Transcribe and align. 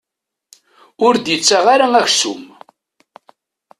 Ur 1.05 1.13
d-ittaɣ 1.17 1.65
ara 1.73 1.87
aksum. 2.01 2.43